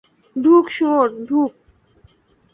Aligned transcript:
ঢুক 0.35 0.65
শুয়োর, 0.69 1.07
ঢুক। 1.27 1.51